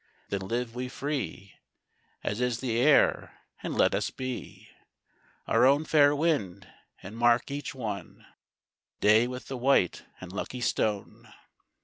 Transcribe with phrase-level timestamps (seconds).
[0.29, 1.59] Then live we free
[2.23, 4.67] As is the air, and let us be
[5.45, 6.67] Our own fair wind,
[7.03, 8.25] and mark each one
[8.99, 11.31] Day with the white and lucky stone.